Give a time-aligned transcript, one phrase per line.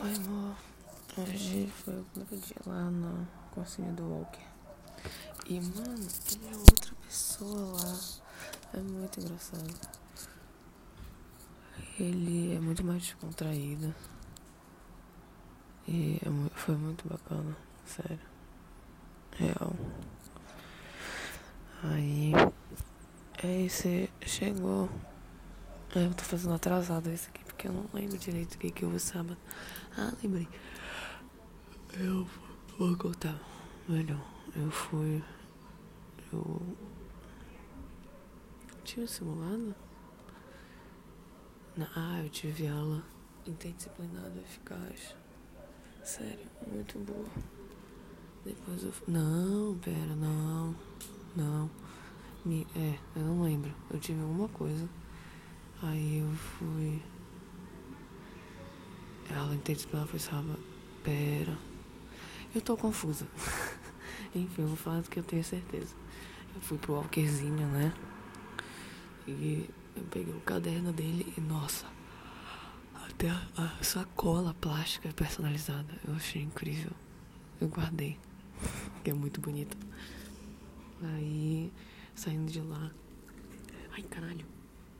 [0.00, 0.56] Oi, amor.
[1.18, 4.40] Hoje foi o primeiro dia lá na cozinha do Walker.
[5.46, 7.98] E, mano, ele é outra pessoa lá.
[8.74, 9.74] É muito engraçado.
[11.98, 13.94] Ele é muito mais descontraído.
[15.88, 17.56] E é mu- foi muito bacana,
[17.86, 18.20] sério.
[19.36, 19.74] Real.
[21.82, 22.32] Aí.
[23.42, 24.88] Aí você chegou.
[25.96, 28.84] É, Eu tô fazendo atrasado isso aqui porque eu não lembro direito o que, que
[28.84, 29.36] eu vou sábado.
[29.96, 30.46] Ah, lembrei.
[31.98, 32.24] Eu
[32.78, 33.36] vou contar
[33.88, 34.24] melhor.
[34.54, 35.20] Eu fui.
[36.32, 36.76] Eu.
[38.84, 39.74] Tive simulado?
[41.76, 43.02] Não, ah, eu tive aula
[43.44, 45.16] interdisciplinar eficaz.
[46.04, 47.26] Sério, muito boa.
[48.44, 48.92] Depois eu.
[49.08, 50.76] Não, pera, não.
[51.34, 51.68] Não.
[52.44, 53.74] Me, é, eu não lembro.
[53.90, 54.88] Eu tive alguma coisa.
[55.82, 57.02] Aí eu fui.
[59.34, 60.58] A aula interdisciplinar foi sábado.
[61.04, 61.56] Pera.
[62.54, 63.26] Eu tô confusa.
[64.34, 65.94] Enfim, eu vou falar do que eu tenho certeza.
[66.54, 67.92] Eu fui pro Walkerzinho, né?
[69.26, 71.86] E eu peguei o caderno dele e, nossa,
[72.94, 75.92] até a, a sacola plástica personalizada.
[76.06, 76.92] Eu achei incrível.
[77.60, 78.18] Eu guardei.
[79.04, 79.76] Que é muito bonito.
[81.02, 81.72] Aí,
[82.14, 82.90] saindo de lá.
[83.92, 84.44] Ai, caralho.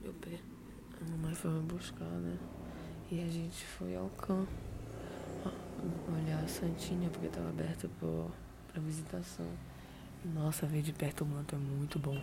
[0.01, 0.39] Meu pé.
[1.01, 2.37] A mamãe foi me buscar, né?
[3.11, 4.47] E a gente foi ao campo
[6.15, 8.31] olhar a Santinha porque tava aberta pro,
[8.71, 9.47] pra visitação.
[10.23, 12.21] Nossa, ver de perto o manto é muito bom.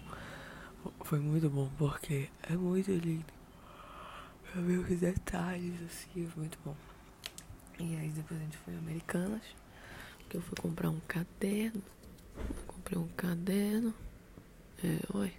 [1.02, 3.24] Foi muito bom porque é muito lindo.
[4.52, 6.76] Pra ver os detalhes, assim, foi muito bom.
[7.78, 9.42] E aí depois a gente foi Americanas,
[10.28, 11.82] que eu fui comprar um caderno.
[12.66, 13.92] Comprei um caderno.
[14.84, 15.32] É, oi.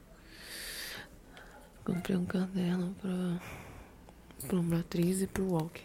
[1.86, 3.40] Comprei um caderno pra,
[4.46, 5.84] pra uma atriz e pro Walker.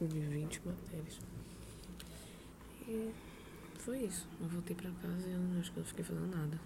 [0.00, 1.20] De 20 matérias.
[2.86, 3.10] E
[3.78, 4.28] foi isso.
[4.40, 6.60] Eu voltei pra casa e eu não acho que eu fiquei fazendo nada.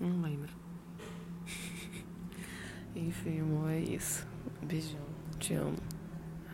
[0.00, 0.50] Não lembro.
[2.94, 4.26] Enfim, amor, é isso.
[4.62, 5.06] Beijão.
[5.38, 5.76] Te amo.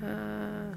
[0.02, 0.72] Ah.